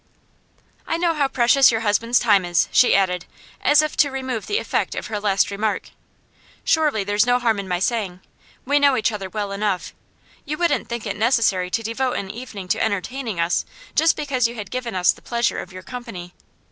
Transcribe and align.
'I 0.87 0.97
know 0.97 1.13
how 1.13 1.27
precious 1.27 1.69
your 1.71 1.81
husband's 1.81 2.17
time 2.17 2.43
is,' 2.43 2.67
she 2.71 2.95
added, 2.95 3.25
as 3.61 3.83
if 3.83 3.95
to 3.97 4.09
remove 4.09 4.47
the 4.47 4.57
effect 4.57 4.95
of 4.95 5.05
her 5.13 5.19
last 5.19 5.51
remark. 5.51 5.91
'Surely, 6.63 7.03
there's 7.03 7.27
no 7.27 7.37
harm 7.37 7.59
in 7.59 7.67
my 7.67 7.77
saying 7.77 8.19
we 8.65 8.79
know 8.79 8.97
each 8.97 9.11
other 9.11 9.29
well 9.29 9.51
enough 9.51 9.93
you 10.43 10.57
wouldn't 10.57 10.89
think 10.89 11.05
it 11.05 11.15
necessary 11.17 11.69
to 11.69 11.83
devote 11.83 12.13
an 12.13 12.31
evening 12.31 12.67
to 12.69 12.81
entertaining 12.83 13.39
us 13.39 13.63
just 13.93 14.15
because 14.17 14.47
you 14.47 14.55
had 14.55 14.71
given 14.71 14.95
us 14.95 15.11
the 15.11 15.21
pleasure 15.21 15.59
of 15.59 15.71
your 15.71 15.83
company. 15.83 16.33